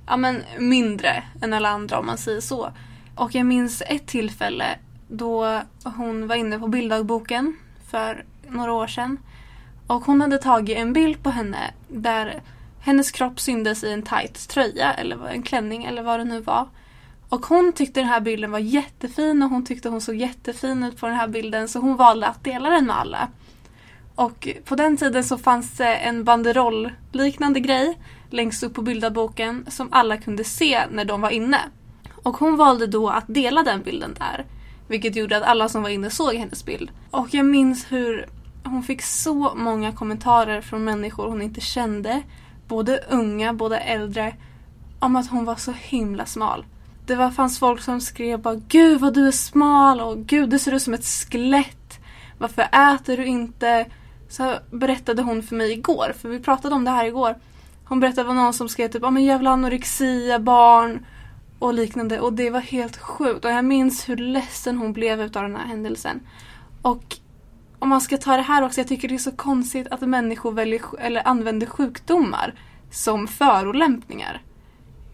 [0.08, 2.72] ja men mindre än alla andra om man säger så.
[3.16, 4.66] Och jag minns ett tillfälle
[5.08, 7.56] då hon var inne på bilddagboken
[7.92, 9.18] för några år sedan.
[9.88, 12.42] Och hon hade tagit en bild på henne där
[12.80, 16.68] hennes kropp syntes i en tight tröja eller en klänning eller vad det nu var.
[17.30, 21.00] Och hon tyckte den här bilden var jättefin och hon tyckte hon såg jättefin ut
[21.00, 23.28] på den här bilden så hon valde att dela den med alla.
[24.16, 27.98] Och på den tiden så fanns det en banderoll-liknande grej
[28.30, 31.60] längst upp på bilderboken som alla kunde se när de var inne.
[32.24, 34.46] Och hon valde då att dela den bilden där.
[34.88, 36.92] Vilket gjorde att alla som var inne såg hennes bild.
[37.12, 38.26] Och jag minns hur
[38.64, 42.22] hon fick så många kommentarer från människor hon inte kände.
[42.68, 44.36] Både unga, både äldre.
[45.00, 46.66] Om att hon var så himla smal.
[47.10, 50.60] Det var, fanns folk som skrev bara Gud vad du är smal och Gud du
[50.60, 52.00] ser ut som ett skelett.
[52.38, 53.86] Varför äter du inte?
[54.28, 57.36] Så berättade hon för mig igår, för vi pratade om det här igår.
[57.86, 61.06] Hon berättade om någon som skrev typ ah, men jävla anorexia barn
[61.60, 65.44] och liknande och det var helt sjukt och jag minns hur ledsen hon blev utav
[65.44, 66.20] den här händelsen.
[66.82, 67.18] Och
[67.80, 70.52] om man ska ta det här också, jag tycker det är så konstigt att människor
[70.52, 72.54] väljer, eller använder sjukdomar
[72.92, 74.42] som förolämpningar.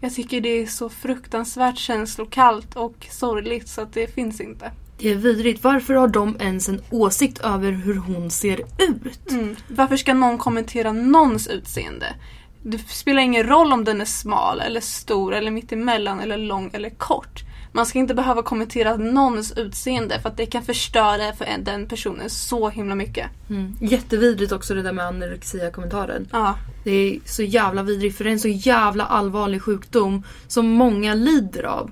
[0.00, 4.72] Jag tycker det är så fruktansvärt känslokallt och sorgligt så att det finns inte.
[4.98, 5.64] Det är vidrigt.
[5.64, 9.30] Varför har de ens en åsikt över hur hon ser ut?
[9.30, 9.56] Mm.
[9.68, 12.14] Varför ska någon kommentera någons utseende?
[12.62, 16.90] Det spelar ingen roll om den är smal eller stor eller mittemellan eller lång eller
[16.90, 17.42] kort.
[17.76, 21.88] Man ska inte behöva kommentera någons utseende för att det kan förstöra för en- den
[21.88, 23.26] personen så himla mycket.
[23.50, 23.72] Mm.
[23.80, 26.28] Jättevidrigt också det där med anorexia-kommentaren.
[26.32, 30.66] Ja, Det är så jävla vidrigt för det är en så jävla allvarlig sjukdom som
[30.68, 31.90] många lider av.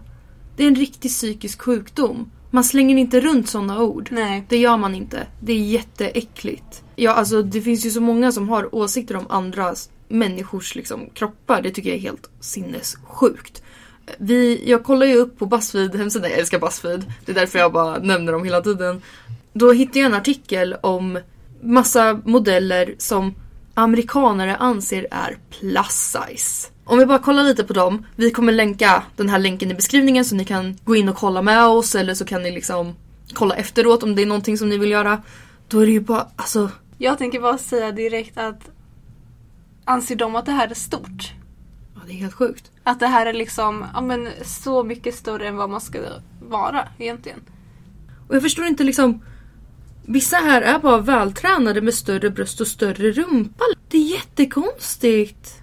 [0.56, 2.30] Det är en riktig psykisk sjukdom.
[2.50, 4.08] Man slänger inte runt sådana ord.
[4.12, 4.44] nej.
[4.48, 5.26] Det gör man inte.
[5.40, 6.82] Det är jätteäckligt.
[6.96, 11.62] Ja, alltså det finns ju så många som har åsikter om andras människors liksom, kroppar.
[11.62, 13.62] Det tycker jag är helt sinnessjukt.
[14.18, 17.12] Vi, jag kollar ju upp på Buzzfeed hemsidan, jag älskar Buzzfeed.
[17.24, 19.02] Det är därför jag bara nämner dem hela tiden.
[19.52, 21.18] Då hittade jag en artikel om
[21.62, 23.34] massa modeller som
[23.74, 26.68] amerikanare anser är plus size.
[26.84, 28.06] Om vi bara kollar lite på dem.
[28.16, 31.42] Vi kommer länka den här länken i beskrivningen så ni kan gå in och kolla
[31.42, 32.94] med oss eller så kan ni liksom
[33.34, 35.22] kolla efteråt om det är någonting som ni vill göra.
[35.68, 38.70] Då är det ju bara, alltså Jag tänker bara säga direkt att
[39.84, 41.32] anser de att det här är stort?
[41.94, 42.70] ja, det är helt sjukt.
[42.84, 45.98] Att det här är liksom ja, men, så mycket större än vad man ska
[46.48, 47.40] vara egentligen.
[48.28, 49.20] Och jag förstår inte liksom
[50.06, 53.64] Vissa här är bara vältränade med större bröst och större rumpa.
[53.88, 55.54] Det är jättekonstigt.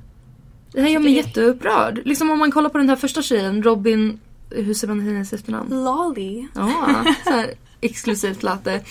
[0.71, 2.01] Det här gör mig jätteupprörd.
[2.05, 4.19] Liksom om man kollar på den här första tjejen, Robin...
[4.49, 5.83] Hur ser man hennes efternamn?
[5.83, 6.47] Lolly.
[6.55, 8.83] Ja, så här exklusivt lät det.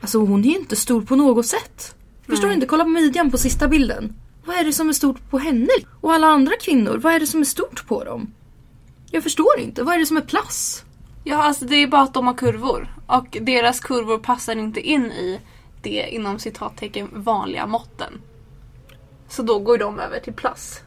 [0.00, 1.94] Alltså hon är ju inte stor på något sätt.
[2.26, 2.50] Förstår Nej.
[2.50, 2.66] du inte?
[2.66, 4.14] Kolla på midjan på sista bilden.
[4.44, 5.68] Vad är det som är stort på henne?
[6.00, 8.32] Och alla andra kvinnor, vad är det som är stort på dem?
[9.10, 9.82] Jag förstår inte.
[9.82, 10.84] Vad är det som är plats?
[11.24, 12.94] Ja, alltså det är bara att de har kurvor.
[13.06, 15.40] Och deras kurvor passar inte in i
[15.82, 18.20] det inom citattecken vanliga måtten.
[19.28, 20.80] Så då går de över till plus.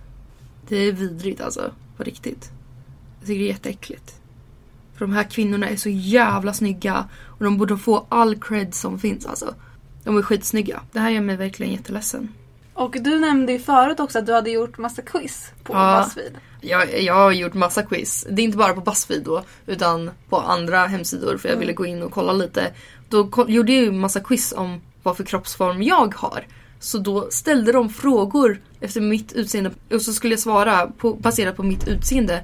[0.68, 1.72] Det är vidrigt alltså.
[1.98, 2.52] På riktigt.
[3.20, 4.16] Jag tycker det är jätteäckligt.
[4.94, 7.10] För de här kvinnorna är så jävla snygga.
[7.26, 9.56] Och de borde få all cred som finns alltså.
[10.04, 10.82] De är skitsnygga.
[10.92, 12.34] Det här gör mig verkligen jätteledsen.
[12.78, 16.04] Och du nämnde ju förut också att du hade gjort massa quiz på Ja.
[16.04, 16.38] Buzzfeed.
[16.62, 18.28] Jag, jag har gjort massa quiz.
[18.30, 21.86] Det är inte bara på Buzzfeed då, utan på andra hemsidor för jag ville gå
[21.86, 22.74] in och kolla lite.
[23.10, 26.46] Då gjorde jag ju massa quiz om vad för kroppsform jag har.
[26.80, 31.56] Så då ställde de frågor efter mitt utseende och så skulle jag svara på, baserat
[31.56, 32.44] på mitt utseende.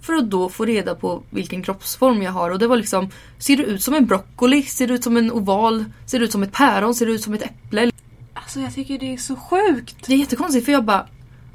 [0.00, 3.56] För att då få reda på vilken kroppsform jag har och det var liksom Ser
[3.56, 4.62] du ut som en broccoli?
[4.62, 5.84] Ser du ut som en oval?
[6.06, 6.94] Ser du ut som ett päron?
[6.94, 7.90] Ser du ut som ett äpple?
[8.54, 9.96] Alltså jag tycker det är så sjukt.
[10.06, 11.06] Det är jättekonstigt för jag bara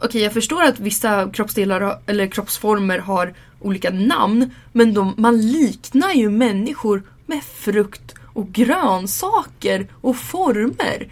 [0.02, 6.14] Okej jag förstår att vissa kroppsdelar eller kroppsformer har olika namn men de, man liknar
[6.14, 11.12] ju människor med frukt och grönsaker och former.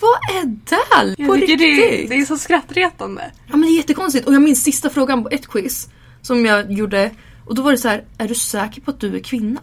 [0.00, 1.26] Vad är det?
[1.26, 1.58] På riktigt?
[1.58, 3.30] det, det är så skrattretande.
[3.46, 5.88] Ja men det är jättekonstigt och jag minns sista frågan på ett quiz
[6.22, 7.10] som jag gjorde
[7.46, 9.60] och då var det så här: är du säker på att du är kvinna?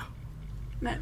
[0.82, 0.98] Nej.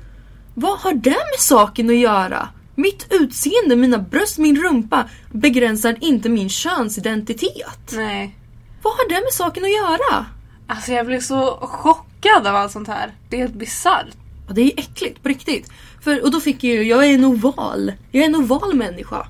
[0.53, 2.49] Vad har det med saken att göra?
[2.75, 7.93] Mitt utseende, mina bröst, min rumpa begränsar inte min könsidentitet.
[7.93, 8.35] Nej.
[8.81, 10.25] Vad har det med saken att göra?
[10.67, 13.13] Alltså jag blev så chockad av allt sånt här.
[13.29, 14.15] Det är helt bisarrt.
[14.47, 15.71] Ja, det är äckligt på riktigt.
[16.01, 17.93] För, och då fick jag ju, jag är en oval.
[18.11, 19.27] Jag är en oval människa.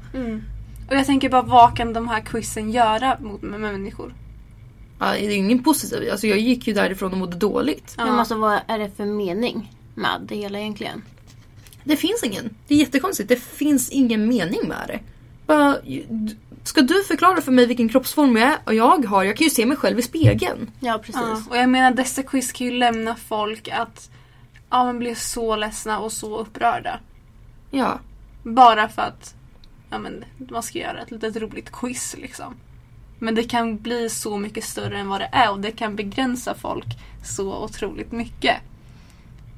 [0.90, 4.14] Och jag tänker bara vad kan de här quizen göra mot med människor?
[5.00, 6.12] Ja, det är ingen positiv.
[6.12, 7.96] Alltså jag gick ju därifrån och mådde dåligt.
[7.98, 8.06] Ja.
[8.06, 11.02] Men alltså vad är det för mening med det hela egentligen?
[11.86, 12.56] Det finns ingen.
[12.68, 13.30] Det är jättekonstigt.
[13.30, 15.00] Det finns ingen mening med det.
[15.46, 15.78] Bara,
[16.64, 19.24] ska du förklara för mig vilken kroppsform jag, är, jag har?
[19.24, 20.72] Jag kan ju se mig själv i spegeln.
[20.80, 21.22] Ja precis.
[21.22, 24.10] Ja, och jag menar dessa quiz kan ju lämna folk att
[24.70, 27.00] ja, men bli så ledsna och så upprörda.
[27.72, 28.00] Ja.
[28.44, 29.36] Bara för att
[29.90, 32.56] ja, men, man ska göra ett litet roligt quiz liksom.
[33.20, 36.56] Men det kan bli så mycket större än vad det är och det kan begränsa
[36.56, 36.88] folk
[37.24, 38.56] så otroligt mycket.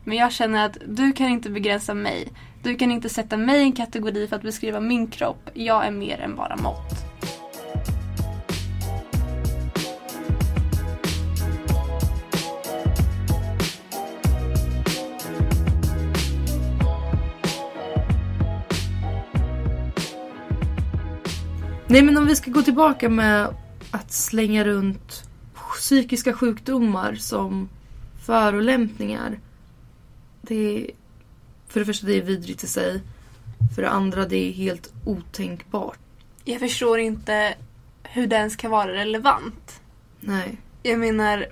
[0.08, 2.28] Men jag känner att du kan inte begränsa mig.
[2.63, 5.50] Du kan inte sätta mig i en kategori för att beskriva min kropp.
[5.54, 6.93] Jag är mer än bara mått.
[21.88, 23.48] Nej men om vi ska gå tillbaka med
[23.91, 25.24] att slänga runt
[25.74, 27.70] psykiska sjukdomar som
[28.26, 29.39] förolämpningar.
[30.48, 30.92] Det är,
[31.68, 33.02] för det första det är vidrigt i sig.
[33.76, 36.00] För det andra det är helt otänkbart.
[36.44, 37.56] Jag förstår inte
[38.04, 39.82] hur det ens kan vara relevant.
[40.20, 40.58] Nej.
[40.84, 41.48] Jag menar,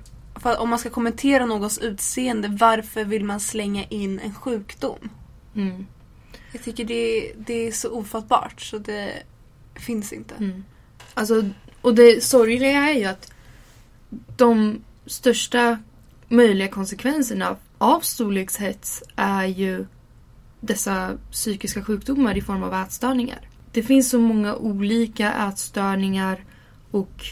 [0.57, 5.09] om man ska kommentera någons utseende, varför vill man slänga in en sjukdom?
[5.55, 5.85] Mm.
[6.51, 9.23] Jag tycker det, det är så ofattbart så det
[9.75, 10.35] finns inte.
[10.35, 10.63] Mm.
[11.13, 11.49] Alltså,
[11.81, 13.31] och det sorgliga är ju att
[14.37, 15.79] de största
[16.27, 19.85] möjliga konsekvenserna av storlekshets är ju
[20.59, 23.49] dessa psykiska sjukdomar i form av ätstörningar.
[23.71, 26.43] Det finns så många olika ätstörningar
[26.91, 27.25] och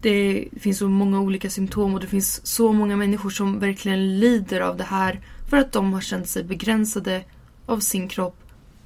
[0.00, 4.60] det finns så många olika symptom och det finns så många människor som verkligen lider
[4.60, 5.20] av det här
[5.50, 7.24] för att de har känt sig begränsade
[7.66, 8.36] av sin kropp.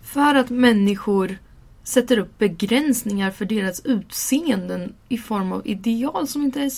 [0.02, 1.38] För att människor
[1.82, 6.68] sätter upp begränsningar för deras utseenden i form av ideal som inte är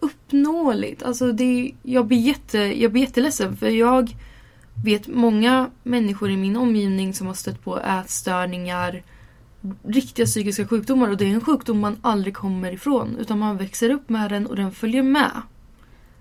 [0.00, 1.02] uppnåeligt.
[1.02, 4.16] Alltså det, jag, blir jätte, jag blir jätteledsen för jag
[4.84, 9.02] vet många människor i min omgivning som har stött på ätstörningar,
[9.82, 13.90] riktiga psykiska sjukdomar och det är en sjukdom man aldrig kommer ifrån utan man växer
[13.90, 15.42] upp med den och den följer med.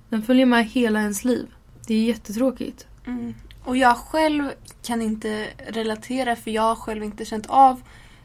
[0.10, 1.48] Den följer med hela ens liv.
[1.88, 2.88] Det är jättetråkigt.
[3.08, 3.34] Mm.
[3.64, 4.52] Och jag själv
[4.84, 7.82] kan inte relatera för jag har själv inte känt av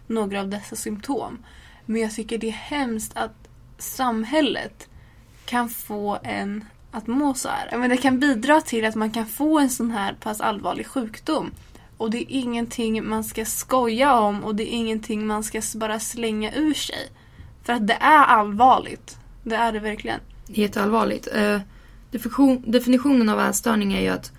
[0.06, 1.38] några av dessa symptom.
[1.86, 4.88] Men jag tycker det är hemskt att samhället
[5.46, 7.78] kan få en att må så här.
[7.78, 11.50] Men det kan bidra till att man kan få en sån här pass allvarlig sjukdom.
[11.96, 16.00] Och det är ingenting man ska skoja om och det är ingenting man ska bara
[16.00, 17.09] slänga ur sig.
[17.62, 19.18] För att det är allvarligt.
[19.42, 20.20] Det är det verkligen.
[20.46, 21.28] Jätteallvarligt.
[21.35, 21.61] Eh,
[22.64, 24.32] definitionen av ätstörning är ju att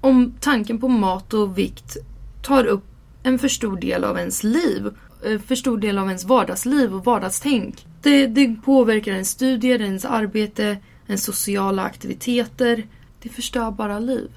[0.00, 1.96] om tanken på mat och vikt
[2.42, 2.84] tar upp
[3.22, 4.90] en för stor del av ens liv,
[5.26, 7.86] eh, för stor del av ens vardagsliv och vardagstänk.
[8.04, 12.86] Det, det påverkar ens studier, ens arbete, ens sociala aktiviteter.
[13.22, 14.30] Det förstör bara liv.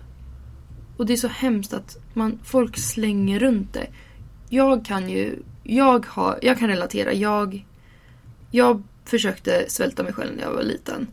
[0.97, 3.87] Och det är så hemskt att man, folk slänger runt det.
[4.49, 7.13] Jag kan ju, jag, har, jag kan relatera.
[7.13, 7.65] Jag,
[8.51, 11.07] jag försökte svälta mig själv när jag var liten.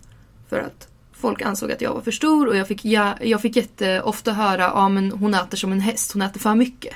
[0.48, 3.56] För att folk ansåg att jag var för stor och jag fick, jag, jag fick
[3.56, 6.94] jätteofta höra ja men hon äter som en häst, hon äter för mycket.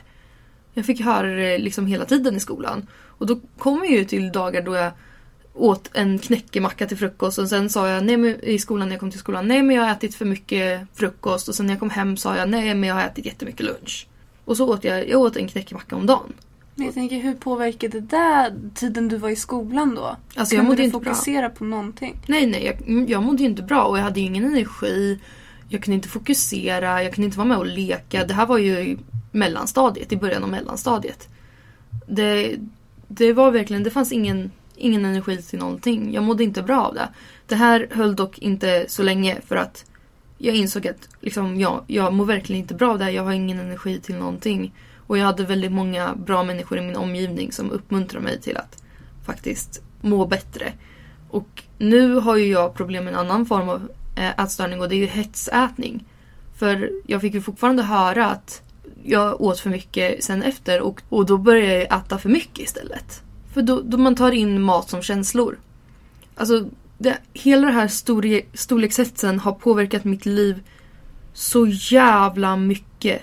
[0.74, 2.86] Jag fick höra det liksom hela tiden i skolan.
[2.92, 4.92] Och då kom jag ju till dagar då jag
[5.58, 9.00] åt en knäckemacka till frukost och sen sa jag nej, men, i skolan när jag
[9.00, 11.80] kom till skolan nej men jag har ätit för mycket frukost och sen när jag
[11.80, 14.06] kom hem sa jag nej men jag har ätit jättemycket lunch.
[14.44, 16.32] Och så åt jag, jag åt en knäckemacka om dagen.
[16.74, 20.16] Men jag tänker hur påverkade det där tiden du var i skolan då?
[20.34, 21.14] Alltså jag Kunde mådde du inte bra.
[21.14, 22.16] fokusera på någonting?
[22.26, 25.18] Nej nej jag, jag mådde ju inte bra och jag hade ju ingen energi.
[25.68, 28.24] Jag kunde inte fokusera, jag kunde inte vara med och leka.
[28.24, 28.98] Det här var ju i
[29.32, 31.28] mellanstadiet, i början av mellanstadiet.
[32.06, 32.56] Det,
[33.08, 36.14] det var verkligen, det fanns ingen, ingen energi till någonting.
[36.14, 37.08] Jag mådde inte bra av det.
[37.46, 39.84] Det här höll dock inte så länge för att
[40.38, 43.10] jag insåg att liksom, jag, jag mår verkligen inte bra av det här.
[43.10, 44.74] Jag har ingen energi till någonting.
[45.06, 48.82] Och jag hade väldigt många bra människor i min omgivning som uppmuntrade mig till att
[49.24, 50.72] faktiskt må bättre.
[51.30, 54.94] Och nu har ju jag problem med en annan form av eh, ätstörning och det
[54.94, 56.04] är ju hetsätning.
[56.56, 58.62] För jag fick ju fortfarande höra att
[59.02, 63.22] jag åt för mycket sen efter och, och då började jag äta för mycket istället.
[63.58, 65.58] För då, då man tar in mat som känslor.
[66.34, 66.68] Alltså,
[66.98, 70.62] det, hela den här storle, storlekshetsen har påverkat mitt liv
[71.32, 73.22] så jävla mycket.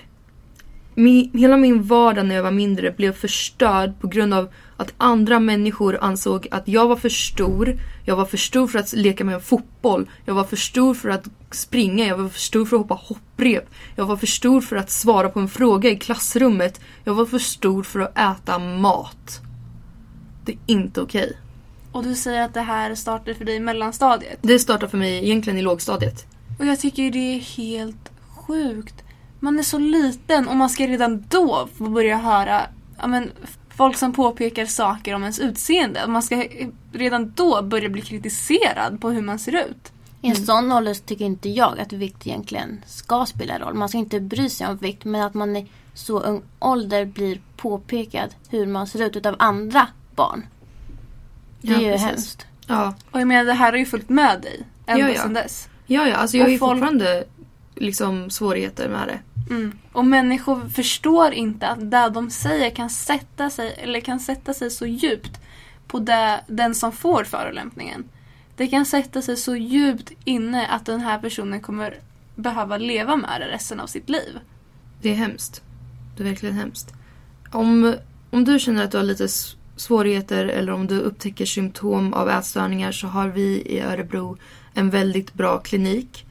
[0.94, 5.40] min, hela min vardag när jag var mindre blev förstörd på grund av att andra
[5.40, 7.78] människor ansåg att jag var för stor.
[8.04, 10.10] Jag var för stor för att leka med en fotboll.
[10.24, 12.06] Jag var för stor för att springa.
[12.06, 13.70] Jag var för stor för att hoppa hopprep.
[13.94, 16.80] Jag var för stor för att svara på en fråga i klassrummet.
[17.04, 19.42] Jag var för stor för att äta mat.
[20.46, 21.36] Det är inte okej.
[21.92, 24.38] Och du säger att det här startade för dig i mellanstadiet.
[24.42, 26.26] Det startar för mig egentligen i lågstadiet.
[26.58, 29.02] Och jag tycker det är helt sjukt.
[29.40, 32.62] Man är så liten och man ska redan då få börja höra
[32.98, 33.30] ja, men,
[33.76, 36.04] folk som påpekar saker om ens utseende.
[36.04, 36.44] Och man ska
[36.92, 39.92] redan då börja bli kritiserad på hur man ser ut.
[40.22, 43.74] I en sån ålder tycker inte jag att vikt egentligen ska spela roll.
[43.74, 47.40] Man ska inte bry sig om vikt men att man i så ung ålder blir
[47.56, 50.46] påpekad hur man ser ut utav andra barn.
[51.60, 52.06] Det Ja, är ju precis.
[52.06, 52.46] hemskt.
[52.66, 55.22] Ja, Och jag menar det här har ju följt med dig ända Ja, ja.
[55.22, 55.68] sedan dess.
[55.86, 57.24] ja, ja alltså jag har ju folk- fortfarande
[57.74, 59.18] liksom svårigheter med det.
[59.54, 59.78] Mm.
[59.92, 64.70] Och människor förstår inte att det de säger kan sätta sig, eller kan sätta sig
[64.70, 65.40] så djupt
[65.86, 68.04] på det, den som får förolämpningen.
[68.56, 71.94] Det kan sätta sig så djupt inne att den här personen kommer
[72.34, 74.38] behöva leva med det resten av sitt liv.
[75.02, 75.62] Det är hemskt.
[76.16, 76.92] Det är verkligen hemskt.
[77.52, 77.94] Om,
[78.30, 79.28] om du känner att du har lite
[79.76, 84.36] svårigheter eller om du upptäcker symptom av ätstörningar så har vi i Örebro
[84.74, 86.26] en väldigt bra klinik.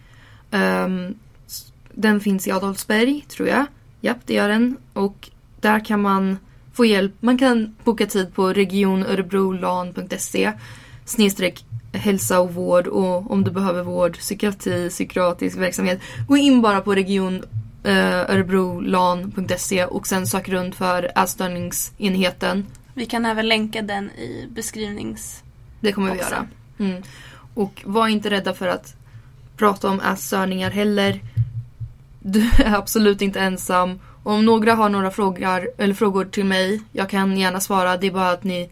[0.52, 1.16] Um,
[1.92, 3.66] den finns i Adolfsberg, tror jag.
[4.02, 4.78] Japp, det gör den.
[4.94, 5.30] Och
[5.60, 6.38] där kan man
[6.74, 7.14] få hjälp.
[7.20, 10.52] Man kan boka tid på regionörebrolan.se
[11.06, 16.02] snedstreck hälsa och vård och om du behöver vård, psykiatri, psykiatrisk verksamhet.
[16.28, 17.44] Gå in bara på region
[17.84, 22.66] eh, örebrolan.se och sen sök runt för ätstörningsenheten.
[22.98, 25.44] Vi kan även länka den i beskrivnings...
[25.80, 26.48] Det kommer vi göra.
[26.80, 27.04] Mm.
[27.54, 28.96] Och var inte rädda för att
[29.58, 31.20] prata om ätstörningar heller.
[32.20, 34.00] Du är absolut inte ensam.
[34.24, 37.98] Om några har några frågor, eller frågor till mig, jag kan gärna svara.
[37.98, 38.70] Det är bara att ni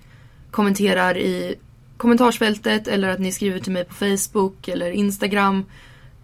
[0.52, 1.56] kommenterar i
[1.98, 5.66] kommentarsfältet eller att ni skriver till mig på Facebook eller Instagram.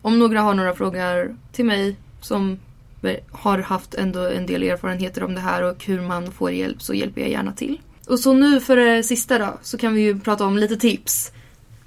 [0.02, 2.60] Om några har några frågor till mig som
[3.32, 6.94] har haft ändå en del erfarenheter om det här och hur man får hjälp så
[6.94, 7.80] hjälper jag gärna till.
[8.10, 11.32] Och så nu för det sista då så kan vi ju prata om lite tips.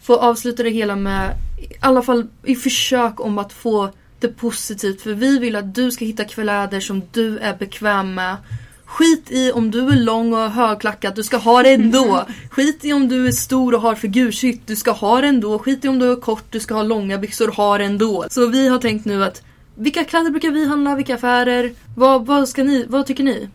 [0.03, 5.03] Få avsluta det hela med, i alla fall i försök om att få det positivt.
[5.03, 8.37] För vi vill att du ska hitta kläder som du är bekväm med.
[8.85, 12.27] Skit i om du är lång och högklackat, du ska ha det ändå.
[12.51, 15.59] Skit i om du är stor och har figursytt, du ska ha det ändå.
[15.59, 18.27] Skit i om du är kort, du ska ha långa byxor, ha det ändå.
[18.31, 19.43] Så vi har tänkt nu att
[19.75, 21.73] vilka kläder brukar vi handla, vilka affärer?
[21.97, 23.49] Vad, vad, ska ni, vad tycker ni?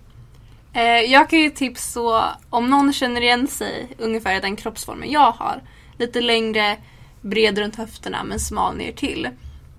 [0.78, 5.12] Eh, jag kan ju tips så om någon känner igen sig ungefär i den kroppsformen
[5.12, 5.62] jag har.
[5.98, 6.78] Lite längre,
[7.22, 9.30] bred runt höfterna men smal ner till.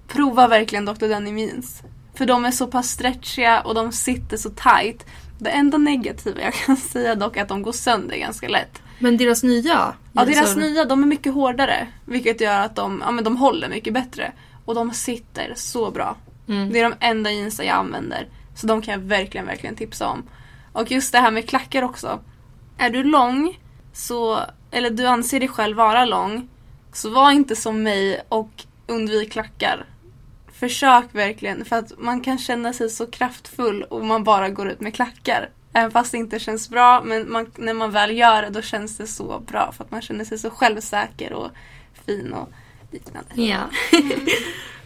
[0.08, 1.08] Prova verkligen Dr.
[1.08, 1.82] Denim Jeans.
[2.14, 5.06] För de är så pass stretchiga och de sitter så tight.
[5.38, 8.82] Det enda negativa jag kan säga dock är att de går sönder ganska lätt.
[8.98, 9.94] Men deras nya?
[10.12, 11.87] Ja, deras alltså- nya de är mycket hårdare.
[12.04, 14.32] Vilket gör att de, ja, men de håller mycket bättre.
[14.64, 16.16] Och de sitter så bra.
[16.48, 16.72] Mm.
[16.72, 18.28] Det är de enda jeansen jag använder.
[18.56, 20.22] Så de kan jag verkligen, verkligen tipsa om.
[20.78, 22.20] Och just det här med klackar också.
[22.76, 23.58] Är du lång,
[23.92, 26.48] så, eller du anser dig själv vara lång,
[26.92, 29.84] så var inte som mig och undvik klackar.
[30.52, 34.80] Försök verkligen, för att man kan känna sig så kraftfull om man bara går ut
[34.80, 35.48] med klackar.
[35.72, 38.96] Även fast det inte känns bra, men man, när man väl gör det då känns
[38.96, 39.72] det så bra.
[39.72, 41.50] För att man känner sig så självsäker och
[42.06, 42.48] fin och
[42.90, 43.30] liknande.
[43.34, 43.60] Ja.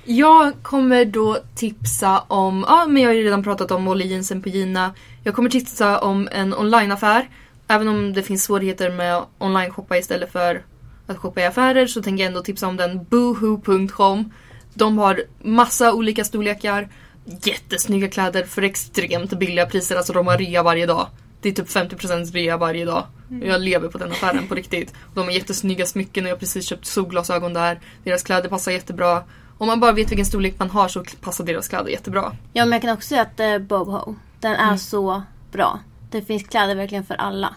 [0.05, 4.43] jag kommer då tipsa om, ja men jag har ju redan pratat om Molly jeansen
[4.43, 4.95] på Gina.
[5.25, 7.29] Jag kommer tipsa om en onlineaffär.
[7.69, 10.62] Även om det finns svårigheter med att online-shoppa istället för
[11.07, 14.33] att shoppa i affärer så tänker jag ändå tipsa om den boohoo.com.
[14.75, 16.88] De har massa olika storlekar,
[17.43, 19.97] jättesnygga kläder för extremt billiga priser.
[19.97, 21.07] Alltså de har rea varje dag.
[21.41, 23.07] Det är typ 50% rea varje dag.
[23.29, 24.95] Och Jag lever på den affären på riktigt.
[25.15, 27.81] De har jättesnygga smycken och jag har precis köpt solglasögon där.
[28.05, 29.23] Deras kläder passar jättebra.
[29.63, 32.33] Om man bara vet vilken storlek man har så passar deras kläder jättebra.
[32.52, 34.79] Ja men jag kan också säga att eh, Boho, den är Mm.
[34.79, 35.79] så bra.
[36.10, 37.54] Det finns kläder verkligen för alla.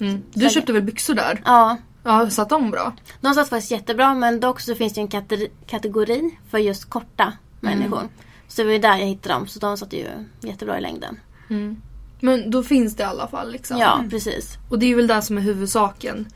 [0.00, 0.22] Mm.
[0.32, 0.54] Du Säkert.
[0.54, 1.42] köpte väl byxor där?
[1.44, 2.92] Ja, Ja, satt de bra?
[3.20, 7.32] de satt faktiskt jättebra men dock så finns det en kategori, kategori för just korta
[7.60, 8.02] människor.
[8.48, 10.06] Så det var ju där jag hittade dem så de satt ju
[10.40, 11.20] jättebra i längden.
[11.50, 11.82] Mm.
[12.20, 13.78] Men då finns det i alla fall liksom.
[13.78, 14.58] Ja, precis.
[14.68, 16.28] Och det är väl det som är huvudsaken.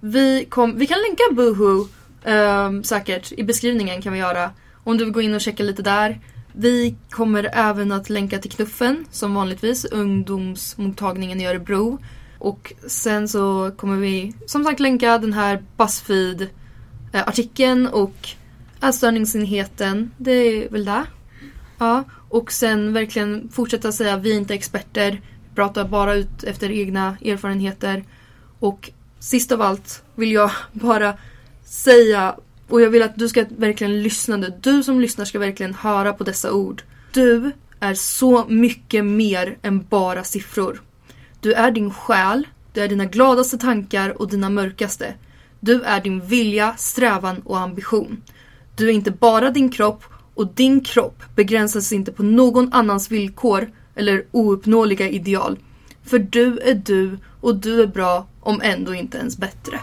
[0.00, 1.88] Vi, kom, vi kan länka Boohoo
[2.24, 4.50] Um, säkert i beskrivningen kan vi göra.
[4.84, 6.20] Om du vill gå in och checka lite där.
[6.52, 11.98] Vi kommer även att länka till Knuffen som vanligtvis, ungdomsmottagningen i Örebro.
[12.38, 18.28] Och sen så kommer vi som sagt länka den här Buzzfeed-artikeln eh, och
[18.82, 20.10] ätstörningsenheten.
[20.16, 21.04] Det är väl det.
[21.78, 25.20] Ja, och sen verkligen fortsätta säga vi är inte experter.
[25.54, 28.04] pratar bara ut efter egna erfarenheter.
[28.58, 31.14] Och sist av allt vill jag bara
[31.72, 32.36] säga
[32.68, 34.54] och jag vill att du ska verkligen lyssna nu.
[34.60, 36.82] Du som lyssnar ska verkligen höra på dessa ord.
[37.12, 40.82] Du är så mycket mer än bara siffror.
[41.40, 45.14] Du är din själ, du är dina gladaste tankar och dina mörkaste.
[45.60, 48.22] Du är din vilja, strävan och ambition.
[48.76, 50.04] Du är inte bara din kropp
[50.34, 55.58] och din kropp begränsas inte på någon annans villkor eller ouppnåeliga ideal.
[56.04, 59.80] För du är du och du är bra om ändå inte ens bättre.